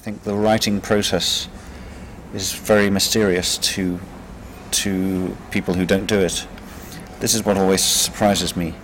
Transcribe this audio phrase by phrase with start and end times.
[0.00, 1.46] think the writing process
[2.32, 4.00] is very mysterious to
[4.70, 6.46] to people who don't do it.
[7.18, 8.74] This is what always surprises me,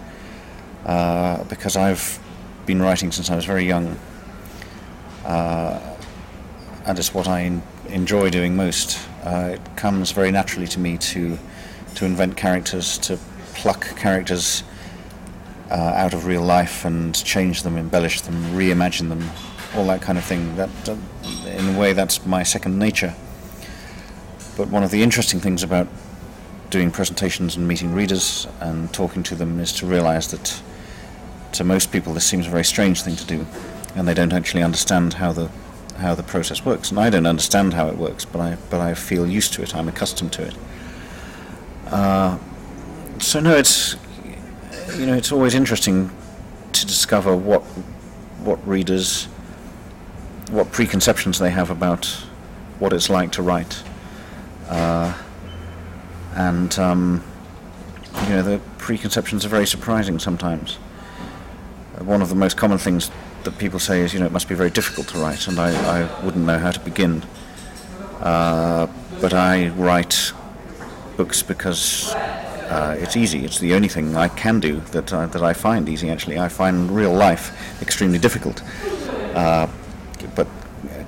[0.85, 2.19] uh, because I've
[2.67, 3.97] been writing since I was very young,
[5.25, 5.81] uh,
[6.85, 8.99] and it's what I enjoy doing most.
[9.25, 11.39] Uh, it comes very naturally to me to
[11.95, 13.19] to invent characters, to
[13.55, 14.65] pluck characters
[15.71, 19.31] uh, out of real life and change them, embellish them, reimagine them,
[19.75, 20.57] all that kind of thing.
[20.57, 20.97] That, uh,
[21.47, 23.15] in a way, that's my second nature.
[24.57, 25.89] But one of the interesting things about
[26.71, 30.63] doing presentations and meeting readers and talking to them is to realize that
[31.53, 33.47] to most people this seems a very strange thing to do,
[33.95, 35.51] and they don't actually understand how the
[35.99, 36.91] how the process works.
[36.91, 39.75] And I don't understand how it works, but I but I feel used to it.
[39.75, 40.55] I'm accustomed to it.
[41.87, 42.39] Uh,
[43.19, 43.97] so no, it's
[44.97, 46.11] you know it's always interesting
[46.73, 47.63] to discover what
[48.43, 49.29] what readers
[50.57, 52.07] what preconceptions they have about
[52.79, 53.83] what it's like to write,
[54.71, 55.13] uh,
[56.35, 57.23] and um,
[58.23, 60.79] you know the preconceptions are very surprising sometimes.
[61.95, 63.11] Uh, one of the most common things
[63.45, 66.01] that people say is, you know, it must be very difficult to write, and I,
[66.01, 67.23] I wouldn't know how to begin.
[68.21, 68.87] Uh,
[69.21, 70.33] but I write
[71.19, 73.45] books because uh, it's easy.
[73.45, 76.09] It's the only thing I can do that uh, that I find easy.
[76.09, 78.63] Actually, I find real life extremely difficult.
[79.35, 79.67] Uh,
[80.35, 80.47] but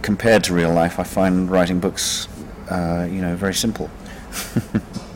[0.02, 2.28] compared to real life, I find writing books,
[2.70, 3.90] uh, you know, very simple.